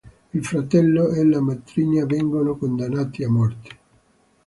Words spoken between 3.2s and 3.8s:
a morte.